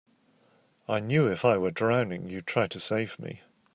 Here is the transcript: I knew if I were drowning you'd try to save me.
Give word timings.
I 0.87 0.99
knew 0.99 1.27
if 1.27 1.45
I 1.45 1.57
were 1.59 1.69
drowning 1.69 2.27
you'd 2.27 2.47
try 2.47 2.65
to 2.65 2.79
save 2.79 3.19
me. 3.19 3.41